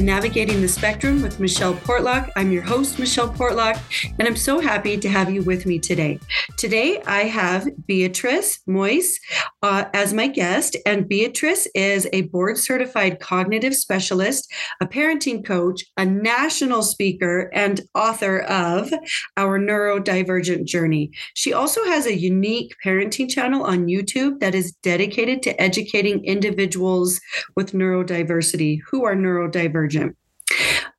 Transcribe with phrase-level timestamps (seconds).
[0.00, 2.30] Navigating the Spectrum with Michelle Portlock.
[2.34, 3.78] I'm your host, Michelle Portlock,
[4.18, 6.18] and I'm so happy to have you with me today.
[6.56, 9.20] Today, I have Beatrice Moise
[9.62, 15.84] uh, as my guest, and Beatrice is a board certified cognitive specialist, a parenting coach,
[15.98, 18.90] a national speaker, and author of
[19.36, 21.10] Our Neurodivergent Journey.
[21.34, 27.20] She also has a unique parenting channel on YouTube that is dedicated to educating individuals
[27.54, 29.89] with neurodiversity who are neurodivergent.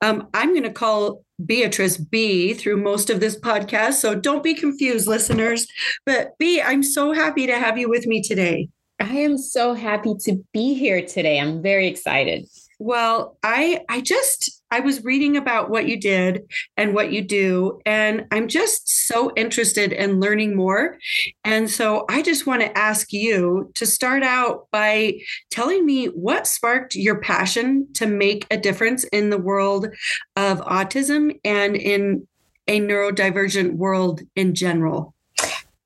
[0.02, 4.54] Um, I'm going to call Beatrice B through most of this podcast, so don't be
[4.54, 5.67] confused, listeners.
[6.05, 8.70] But B, I'm so happy to have you with me today.
[9.00, 11.40] I am so happy to be here today.
[11.40, 12.48] I'm very excited.
[12.80, 16.43] Well, I I just I was reading about what you did
[16.77, 20.97] and what you do, and I'm just so interested in learning more.
[21.44, 26.47] And so I just want to ask you to start out by telling me what
[26.47, 29.88] sparked your passion to make a difference in the world
[30.36, 32.27] of autism and in
[32.67, 35.14] a neurodivergent world in general.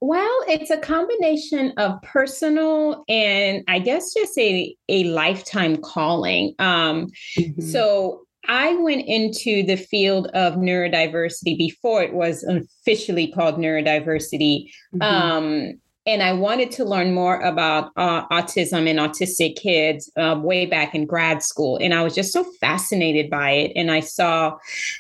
[0.02, 6.54] Well, it's a combination of personal and I guess just a, a lifetime calling.
[6.60, 7.08] Um,
[7.40, 7.62] mm-hmm.
[7.62, 14.70] So I went into the field of neurodiversity before it was officially called neurodiversity.
[14.94, 15.02] Mm-hmm.
[15.02, 15.74] Um,
[16.06, 20.94] and I wanted to learn more about uh, autism and autistic kids uh, way back
[20.94, 21.78] in grad school.
[21.82, 23.72] And I was just so fascinated by it.
[23.76, 24.58] And I saw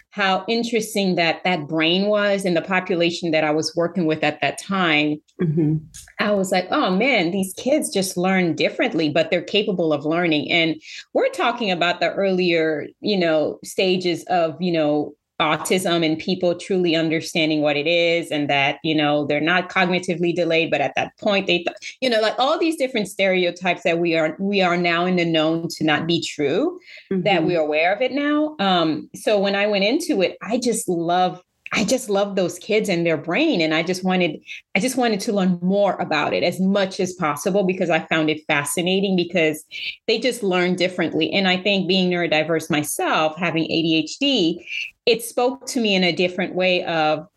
[0.10, 4.42] how interesting that that brain was in the population that I was working with at
[4.42, 5.22] that time.
[5.42, 5.76] Mm-hmm.
[6.20, 10.52] I was like, oh man, these kids just learn differently, but they're capable of learning.
[10.52, 10.82] And
[11.14, 16.96] we're talking about the earlier, you know, stages of, you know, autism and people truly
[16.96, 21.12] understanding what it is and that you know they're not cognitively delayed but at that
[21.18, 24.78] point they th- you know like all these different stereotypes that we are we are
[24.78, 26.80] now in the known to not be true
[27.12, 27.22] mm-hmm.
[27.24, 30.88] that we're aware of it now um so when i went into it i just
[30.88, 31.42] love
[31.74, 33.60] I just love those kids and their brain.
[33.60, 34.40] And I just wanted,
[34.76, 38.30] I just wanted to learn more about it as much as possible because I found
[38.30, 39.64] it fascinating because
[40.08, 41.32] they just learn differently.
[41.32, 44.64] And I think being neurodiverse myself, having ADHD,
[45.06, 47.28] it spoke to me in a different way of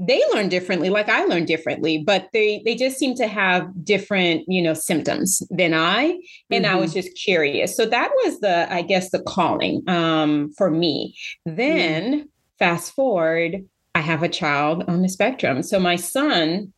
[0.00, 4.44] they learn differently like i learn differently but they they just seem to have different
[4.46, 6.16] you know symptoms than i
[6.52, 6.76] and mm-hmm.
[6.76, 7.00] i was mm-hmm.
[7.00, 12.26] just curious so that was the i guess the calling um for me then mm-hmm
[12.58, 13.64] Fast forward,
[13.94, 15.62] I have a child on the spectrum.
[15.62, 16.72] So my son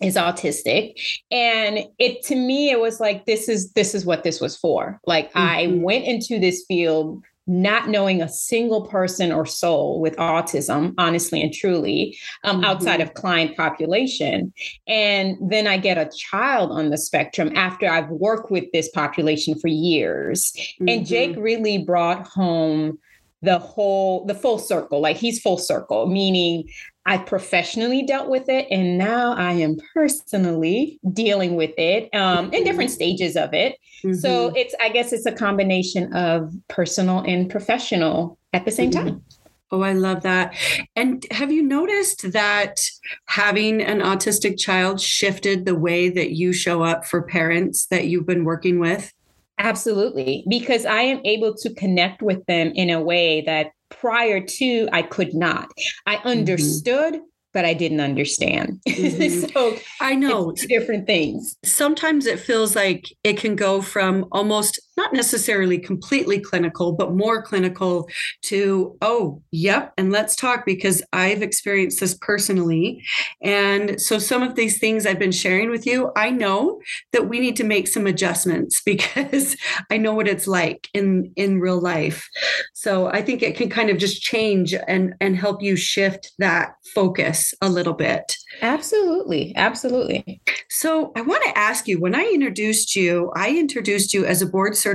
[0.00, 0.94] is autistic
[1.30, 4.98] and it to me it was like this is this is what this was for
[5.04, 5.38] like mm-hmm.
[5.38, 11.42] i went into this field not knowing a single person or soul with autism, honestly
[11.42, 12.64] and truly, um, mm-hmm.
[12.64, 14.52] outside of client population.
[14.86, 19.58] And then I get a child on the spectrum after I've worked with this population
[19.58, 20.52] for years.
[20.54, 20.88] Mm-hmm.
[20.88, 22.98] And Jake really brought home
[23.42, 26.68] the whole the full circle like he's full circle meaning
[27.06, 32.64] i professionally dealt with it and now i am personally dealing with it um, in
[32.64, 34.14] different stages of it mm-hmm.
[34.14, 39.08] so it's i guess it's a combination of personal and professional at the same mm-hmm.
[39.08, 39.22] time
[39.72, 40.56] Oh, I love that.
[40.96, 42.80] And have you noticed that
[43.26, 48.26] having an autistic child shifted the way that you show up for parents that you've
[48.26, 49.12] been working with?
[49.60, 54.88] Absolutely, because I am able to connect with them in a way that prior to
[54.90, 55.70] I could not.
[56.06, 56.28] I mm-hmm.
[56.28, 57.24] understood, mm-hmm.
[57.52, 58.80] but I didn't understand.
[58.88, 59.48] Mm-hmm.
[59.52, 61.56] so I know different things.
[61.64, 67.40] Sometimes it feels like it can go from almost not necessarily completely clinical, but more
[67.40, 68.06] clinical
[68.42, 73.02] to, oh, yep, and let's talk because I've experienced this personally.
[73.40, 77.40] And so some of these things I've been sharing with you, I know that we
[77.40, 79.56] need to make some adjustments because
[79.90, 82.28] I know what it's like in in real life.
[82.74, 86.72] So I think it can kind of just change and and help you shift that
[86.94, 88.36] focus a little bit.
[88.60, 89.54] Absolutely.
[89.56, 90.42] Absolutely.
[90.68, 94.46] So I want to ask you when I introduced you, I introduced you as a
[94.46, 94.89] board certified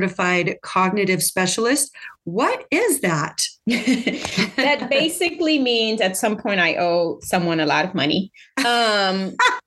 [0.61, 1.95] cognitive specialist.
[2.23, 3.41] What is that?
[3.67, 8.31] that basically means at some point I owe someone a lot of money.
[8.57, 9.35] Um,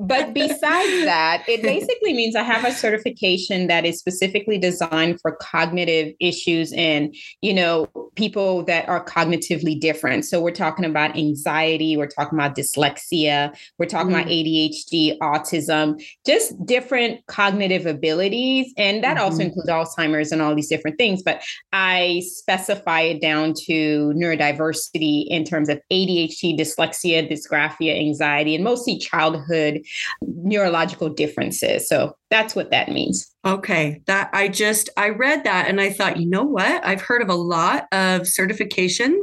[0.00, 5.36] but besides that, it basically means I have a certification that is specifically designed for
[5.36, 10.24] cognitive issues and, you know, people that are cognitively different.
[10.24, 14.20] So we're talking about anxiety, we're talking about dyslexia, we're talking mm.
[14.20, 18.72] about ADHD, autism, just different cognitive abilities.
[18.76, 19.24] And that mm-hmm.
[19.24, 21.22] also includes Alzheimer's and all these different things.
[21.22, 21.42] But
[21.72, 28.98] I specify it down to neurodiversity in terms of ADHD, dyslexia, dysgraphia, anxiety, and mostly
[28.98, 29.75] childhood
[30.22, 31.88] neurological differences.
[31.88, 33.32] So that's what that means.
[33.44, 36.84] Okay, that I just I read that and I thought, you know what?
[36.84, 39.22] I've heard of a lot of certifications,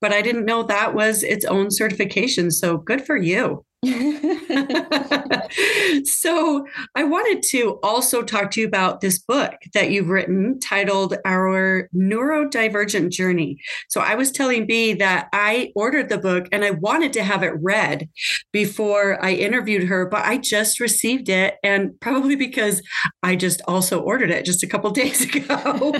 [0.00, 2.50] but I didn't know that was its own certification.
[2.50, 3.64] So good for you.
[6.04, 11.16] so, I wanted to also talk to you about this book that you've written titled
[11.24, 13.58] Our Neurodivergent Journey.
[13.88, 17.42] So, I was telling B that I ordered the book and I wanted to have
[17.42, 18.08] it read
[18.52, 21.56] before I interviewed her, but I just received it.
[21.62, 22.82] And probably because
[23.22, 25.92] I just also ordered it just a couple days ago.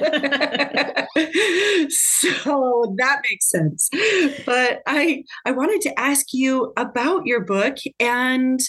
[1.88, 3.88] so, that makes sense.
[4.44, 8.60] But I, I wanted to ask you about your book and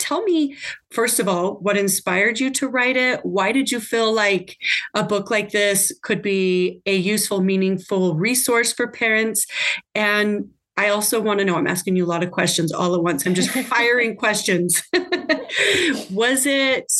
[0.00, 0.56] tell me
[0.90, 3.20] first of all what inspired you to write it?
[3.24, 4.56] Why did you feel like
[4.94, 9.46] a book like this could be a useful meaningful resource for parents?
[9.94, 13.02] And i also want to know i'm asking you a lot of questions all at
[13.02, 13.26] once.
[13.26, 14.82] I'm just firing questions.
[16.10, 16.90] Was it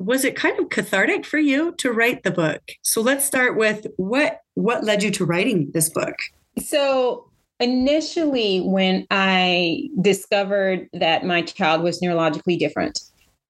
[0.00, 2.62] was it kind of cathartic for you to write the book?
[2.80, 6.14] So let's start with what what led you to writing this book?
[6.58, 7.29] So
[7.60, 13.00] initially when I discovered that my child was neurologically different,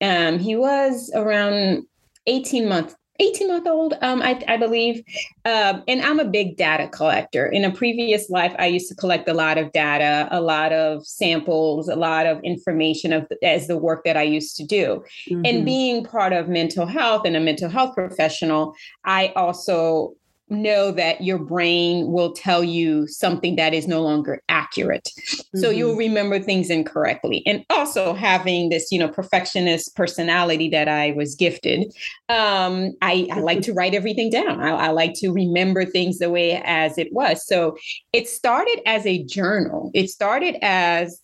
[0.00, 1.84] um, he was around
[2.26, 5.02] 18 months 18 month old, um, I, I, believe.
[5.44, 7.46] Um, and I'm a big data collector.
[7.46, 11.06] In a previous life, I used to collect a lot of data, a lot of
[11.06, 15.04] samples, a lot of information of as the work that I used to do.
[15.28, 15.42] Mm-hmm.
[15.44, 18.74] And being part of mental health and a mental health professional,
[19.04, 20.14] I also
[20.50, 25.08] know that your brain will tell you something that is no longer accurate.
[25.16, 25.60] Mm-hmm.
[25.60, 27.42] So you'll remember things incorrectly.
[27.46, 31.92] And also having this, you know, perfectionist personality that I was gifted,
[32.28, 34.60] um, I, I like to write everything down.
[34.60, 37.46] I, I like to remember things the way as it was.
[37.46, 37.76] So
[38.12, 39.90] it started as a journal.
[39.94, 41.20] It started as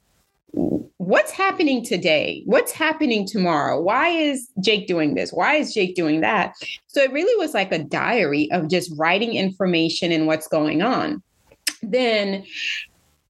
[0.97, 2.43] what's happening today?
[2.47, 3.81] What's happening tomorrow?
[3.81, 5.31] Why is Jake doing this?
[5.31, 6.55] Why is Jake doing that?
[6.87, 11.23] So it really was like a diary of just writing information and what's going on.
[11.83, 12.45] Then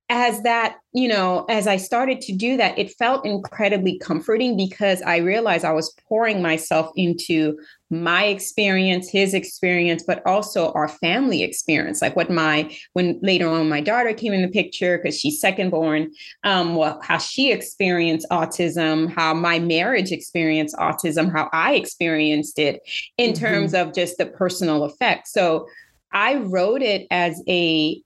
[0.08, 5.03] as that, you know, as I started to do that, it felt incredibly comforting because
[5.03, 7.58] I realized I was pouring myself into
[7.91, 12.03] my experience, his experience, but also our family experience.
[12.03, 15.70] Like what my, when later on my daughter came in the picture because she's second
[15.70, 16.12] born,
[16.44, 22.81] um, well, how she experienced autism, how my marriage experienced autism, how I experienced it
[23.19, 23.44] in mm-hmm.
[23.44, 25.26] terms of just the personal effect.
[25.26, 25.67] So
[26.12, 28.00] I wrote it as a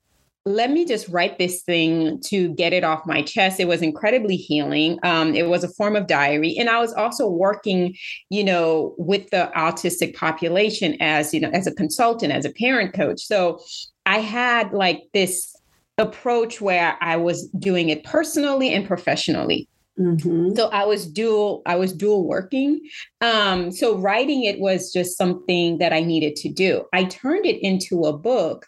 [0.47, 3.61] let me just write this thing to get it off my chest.
[3.61, 4.99] It was incredibly healing.
[5.03, 6.57] Um, it was a form of diary.
[6.59, 7.95] And I was also working,
[8.31, 12.95] you know, with the autistic population as, you know, as a consultant, as a parent
[12.95, 13.21] coach.
[13.21, 13.61] So
[14.07, 15.55] I had like this
[15.99, 19.69] approach where I was doing it personally and professionally.
[19.99, 20.55] Mm-hmm.
[20.57, 22.81] So I was dual, I was dual working.
[23.21, 26.85] Um, so writing it was just something that I needed to do.
[26.95, 28.67] I turned it into a book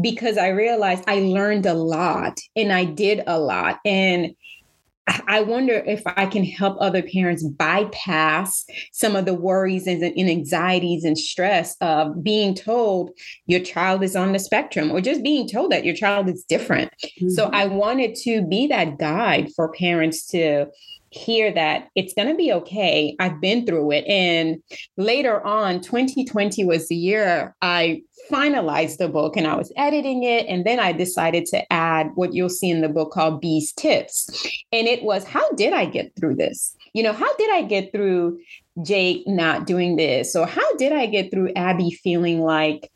[0.00, 3.78] because I realized I learned a lot and I did a lot.
[3.84, 4.34] And
[5.26, 10.30] I wonder if I can help other parents bypass some of the worries and, and,
[10.30, 13.10] anxieties and stress of being told
[13.46, 16.92] your child is on the spectrum or just being told that your child is different.
[17.04, 17.30] Mm-hmm.
[17.30, 20.66] So I wanted to be that guide for parents to
[21.10, 23.16] hear that it's going to be okay.
[23.18, 24.04] I've been through it.
[24.06, 24.62] And
[24.96, 30.46] later on, 2020 was the year I finalized the book and I was editing it.
[30.46, 34.28] And then I decided to add what you'll see in the book called B's Tips.
[34.72, 36.76] And it was, how did I get through this?
[36.92, 38.38] You know, how did I get through
[38.82, 40.36] Jake not doing this?
[40.36, 42.90] Or how did I get through Abby feeling like,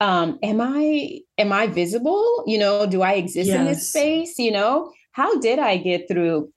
[0.00, 2.44] um, am I am I visible?
[2.46, 3.58] You know, do I exist yes.
[3.58, 4.38] in this space?
[4.38, 6.50] You know, how did I get through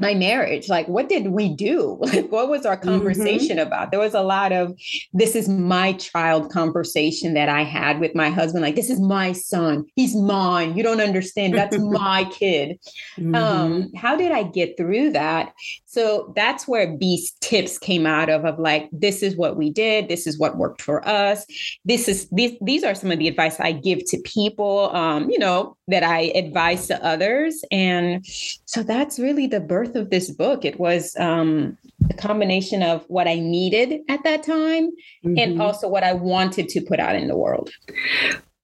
[0.00, 2.88] my marriage like what did we do like what was our mm-hmm.
[2.88, 3.66] conversation mm-hmm.
[3.66, 4.78] about there was a lot of
[5.12, 9.32] this is my child conversation that i had with my husband like this is my
[9.32, 12.78] son he's mine you don't understand that's my kid
[13.16, 13.34] mm-hmm.
[13.34, 15.52] um how did i get through that
[15.90, 20.08] so that's where B's tips came out of of like this is what we did
[20.08, 21.46] this is what worked for us
[21.84, 25.38] this is these these are some of the advice i give to people um you
[25.38, 30.64] know that i advise to others and so that's really the birth of this book
[30.64, 31.76] it was um
[32.10, 34.88] a combination of what i needed at that time
[35.24, 35.38] mm-hmm.
[35.38, 37.70] and also what i wanted to put out in the world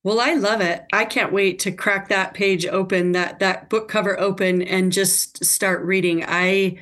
[0.04, 0.84] Well, I love it.
[0.92, 5.42] I can't wait to crack that page open, that that book cover open and just
[5.42, 6.22] start reading.
[6.28, 6.76] I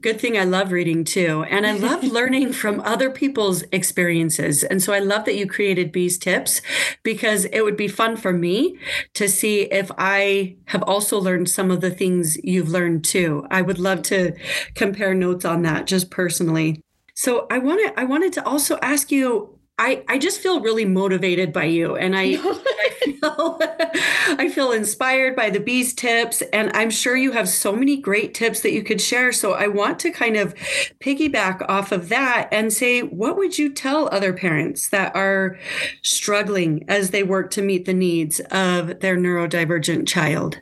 [0.00, 1.44] good thing I love reading too.
[1.44, 4.64] And I love learning from other people's experiences.
[4.64, 6.60] And so I love that you created B's Tips
[7.04, 8.76] because it would be fun for me
[9.14, 13.46] to see if I have also learned some of the things you've learned too.
[13.48, 14.34] I would love to
[14.74, 16.82] compare notes on that just personally.
[17.14, 21.52] So I wanted I wanted to also ask you I, I just feel really motivated
[21.52, 21.96] by you.
[21.96, 23.60] And I, I feel
[24.38, 26.42] I feel inspired by the B's tips.
[26.52, 29.32] And I'm sure you have so many great tips that you could share.
[29.32, 30.54] So I want to kind of
[31.00, 35.58] piggyback off of that and say what would you tell other parents that are
[36.02, 40.60] struggling as they work to meet the needs of their neurodivergent child?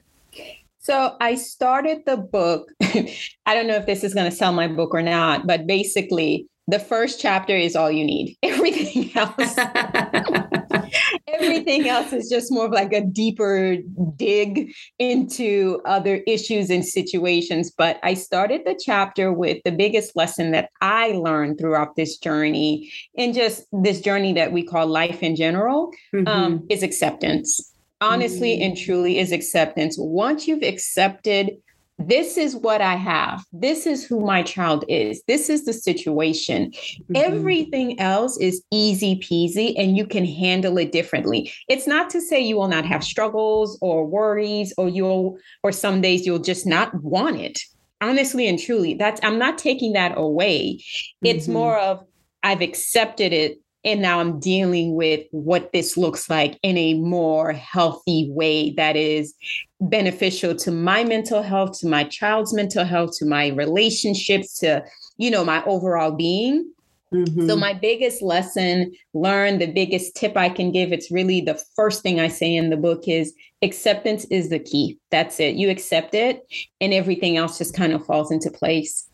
[0.81, 2.69] So I started the book.
[2.83, 6.47] I don't know if this is going to sell my book or not, but basically,
[6.67, 8.37] the first chapter is all you need.
[8.43, 9.57] Everything else,
[11.29, 13.77] everything else is just more of like a deeper
[14.17, 17.71] dig into other issues and situations.
[17.77, 22.91] But I started the chapter with the biggest lesson that I learned throughout this journey,
[23.17, 26.27] and just this journey that we call life in general, mm-hmm.
[26.29, 27.73] um, is acceptance.
[28.01, 28.65] Honestly mm-hmm.
[28.65, 29.97] and truly, is acceptance.
[29.99, 31.53] Once you've accepted
[31.99, 33.45] this is what I have.
[33.53, 35.23] This is who my child is.
[35.29, 36.71] This is the situation.
[36.71, 37.17] Mm-hmm.
[37.17, 41.53] Everything else is easy peasy and you can handle it differently.
[41.69, 46.01] It's not to say you will not have struggles or worries or you'll, or some
[46.01, 47.61] days you'll just not want it.
[48.01, 50.83] Honestly and truly, that's, I'm not taking that away.
[51.23, 51.53] It's mm-hmm.
[51.55, 52.05] more of,
[52.43, 57.53] I've accepted it and now I'm dealing with what this looks like in a more
[57.53, 59.35] healthy way that is
[59.81, 64.85] beneficial to my mental health, to my child's mental health, to my relationships, to,
[65.19, 66.71] you know, my overall being.
[67.13, 67.47] Mm-hmm.
[67.47, 72.03] So, my biggest lesson learned, the biggest tip I can give, it's really the first
[72.03, 74.99] thing I say in the book is acceptance is the key.
[75.11, 75.55] That's it.
[75.55, 76.43] You accept it,
[76.81, 79.09] and everything else just kind of falls into place.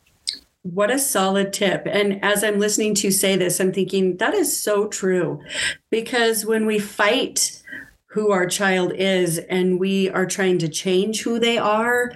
[0.62, 1.86] What a solid tip.
[1.86, 5.42] And as I'm listening to say this, I'm thinking that is so true
[5.90, 7.62] because when we fight
[8.10, 12.12] who our child is and we are trying to change who they are,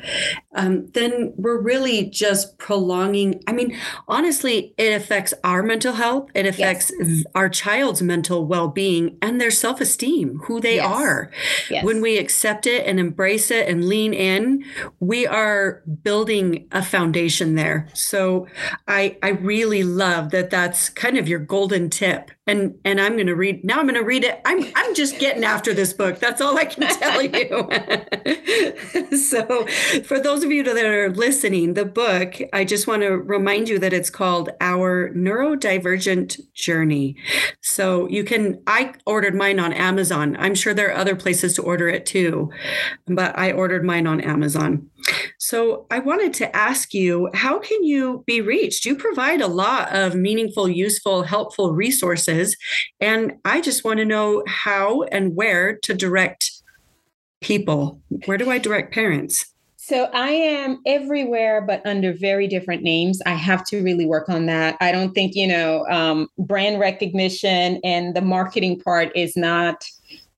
[0.55, 3.43] um, then we're really just prolonging.
[3.47, 3.77] I mean,
[4.09, 7.25] honestly, it affects our mental health, it affects yes.
[7.35, 10.87] our child's mental well being and their self esteem, who they yes.
[10.87, 11.31] are.
[11.71, 11.85] Yes.
[11.85, 14.65] When we accept it and embrace it and lean in,
[15.01, 17.89] we are building a foundation there.
[17.93, 18.47] So
[18.87, 23.27] I, I really love that that's kind of your golden tip and and I'm going
[23.27, 26.19] to read now I'm going to read it I'm I'm just getting after this book
[26.19, 29.67] that's all I can tell you so
[30.03, 33.79] for those of you that are listening the book I just want to remind you
[33.79, 37.17] that it's called Our Neurodivergent Journey
[37.63, 41.63] so you can I ordered mine on Amazon I'm sure there are other places to
[41.63, 42.51] order it too
[43.07, 44.91] but I ordered mine on Amazon
[45.39, 48.87] so I wanted to ask you, how can you be reached?
[48.87, 52.57] You provide a lot of meaningful, useful, helpful resources.
[53.01, 56.51] And I just want to know how and where to direct
[57.43, 58.01] people.
[58.25, 59.54] Where do I direct parents?
[59.87, 63.21] So I am everywhere, but under very different names.
[63.27, 64.79] I have to really work on that.
[64.81, 69.85] I don't think, you know, um, brand recognition and the marketing part is not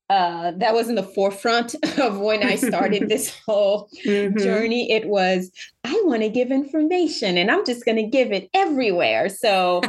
[0.08, 4.36] uh, that was in the forefront of when I started this whole mm-hmm.
[4.36, 4.90] journey.
[4.90, 5.52] It was,
[5.84, 9.28] I want to give information and I'm just going to give it everywhere.
[9.28, 9.80] So,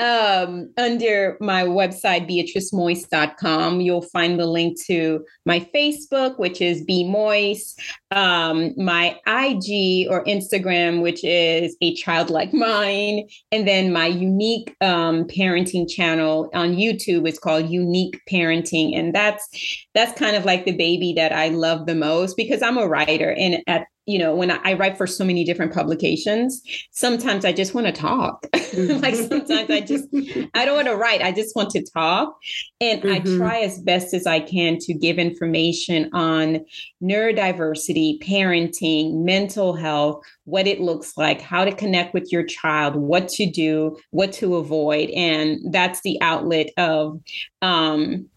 [0.00, 7.04] um, under my website, beatricemoise.com, you'll find the link to my Facebook, which is B
[7.04, 7.74] Moise,
[8.10, 14.74] um, my IG or Instagram, which is a child like mine, and then my unique
[14.80, 19.48] um, parenting channel on YouTube is called Unique Parenting, and that's
[19.94, 23.32] that's kind of like the baby that I love the most because I'm a writer,
[23.32, 27.52] and at you know, when I, I, write for so many different publications, sometimes I
[27.52, 28.44] just want to talk.
[28.52, 30.08] like sometimes I just,
[30.54, 31.22] I don't want to write.
[31.22, 32.36] I just want to talk.
[32.80, 33.12] And mm-hmm.
[33.12, 36.64] I try as best as I can to give information on
[37.00, 43.28] neurodiversity, parenting, mental health, what it looks like, how to connect with your child, what
[43.28, 45.10] to do, what to avoid.
[45.10, 47.20] And that's the outlet of,
[47.60, 48.28] um,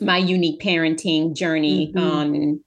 [0.00, 1.98] my unique parenting journey mm-hmm.
[1.98, 2.60] on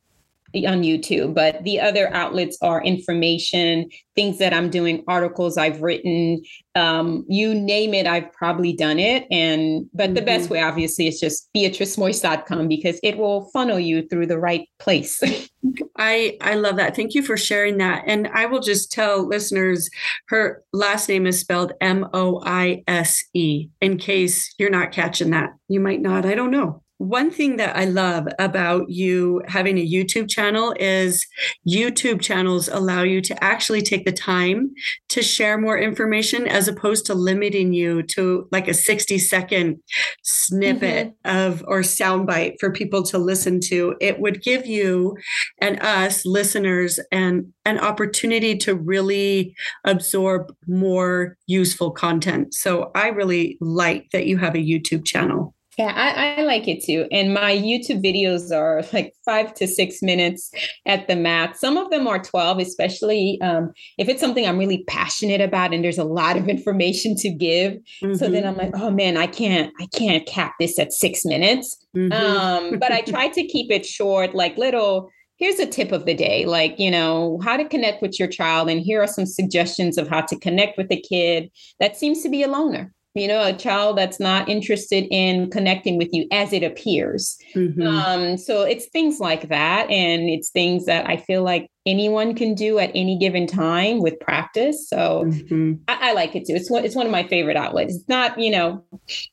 [0.56, 6.42] on YouTube, but the other outlets are information, things that I'm doing, articles I've written,
[6.76, 9.26] um, you name it, I've probably done it.
[9.32, 10.14] And but mm-hmm.
[10.16, 10.54] the best mm-hmm.
[10.54, 15.22] way, obviously, is just beatricemoise.com because it will funnel you through the right place.
[15.98, 16.96] I I love that.
[16.96, 18.04] Thank you for sharing that.
[18.08, 19.90] And I will just tell listeners
[20.28, 25.32] her last name is spelled M O I S E in case you're not catching
[25.32, 25.52] that.
[25.68, 26.26] You might not.
[26.26, 26.84] I don't know.
[26.98, 31.26] One thing that I love about you having a YouTube channel is
[31.68, 34.72] YouTube channels allow you to actually take the time
[35.10, 39.78] to share more information as opposed to limiting you to like a 60 second
[40.24, 41.38] snippet mm-hmm.
[41.38, 43.96] of or soundbite for people to listen to.
[44.02, 45.16] It would give you
[45.62, 52.54] and us listeners and an opportunity to really absorb more useful content.
[52.54, 55.54] So I really like that you have a YouTube channel.
[55.78, 57.08] Yeah, I, I, like it too.
[57.12, 60.52] And my YouTube videos are like five to six minutes
[60.88, 61.60] at the max.
[61.60, 65.84] Some of them are 12, especially um, if it's something I'm really passionate about and
[65.84, 67.74] there's a lot of information to give.
[68.04, 68.16] Mm-hmm.
[68.16, 68.60] So then mm-hmm.
[68.60, 71.78] I'm like, oh man, I can't, I can't cap this at six minutes.
[71.96, 72.12] Mm-hmm.
[72.12, 76.16] Um, but I try to keep it short, like little here's a tip of the
[76.16, 79.96] day like you know how to connect with your child and here are some suggestions
[79.96, 83.44] of how to connect with a kid that seems to be a loner you know,
[83.44, 87.38] a child that's not interested in connecting with you as it appears.
[87.56, 87.88] Mm-hmm.
[87.88, 89.90] Um, so it's things like that.
[89.90, 94.20] And it's things that I feel like anyone can do at any given time with
[94.20, 94.88] practice.
[94.88, 95.74] So mm-hmm.
[95.88, 96.54] I, I, like it too.
[96.54, 97.96] It's one, it's one of my favorite outlets.
[97.96, 98.84] It's not, you know,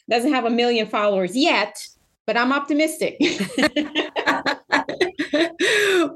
[0.09, 1.77] doesn't have a million followers yet,
[2.27, 3.19] but I'm optimistic.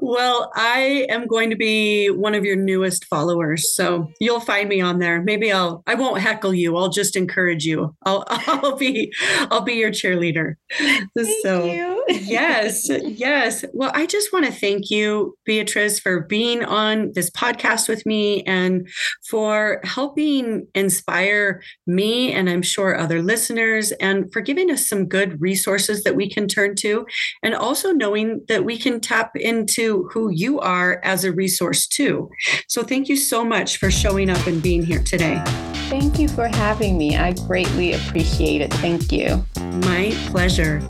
[0.01, 4.81] well, I am going to be one of your newest followers, so you'll find me
[4.81, 5.21] on there.
[5.21, 6.75] Maybe I'll I won't heckle you.
[6.77, 7.95] I'll just encourage you.
[8.05, 9.13] I'll I'll be
[9.51, 10.55] I'll be your cheerleader.
[10.71, 11.07] Thank
[11.43, 12.05] so you.
[12.09, 13.65] yes, yes.
[13.73, 18.43] Well, I just want to thank you, Beatrice, for being on this podcast with me
[18.43, 18.87] and
[19.29, 25.41] for helping inspire me and I'm sure other listeners and for giving us some good
[25.41, 27.05] resources that we can turn to
[27.43, 32.29] and also knowing that we can tap into who you are as a resource too.
[32.67, 35.41] So thank you so much for showing up and being here today.
[35.89, 37.17] Thank you for having me.
[37.17, 38.73] I greatly appreciate it.
[38.75, 39.43] Thank you.
[39.87, 40.81] My pleasure.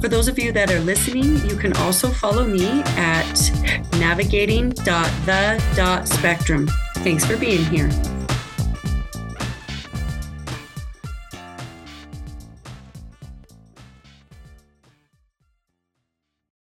[0.00, 3.52] For those of you that are listening, you can also follow me at
[3.98, 6.68] navigating.the.spectrum.
[6.96, 7.90] Thanks for being here.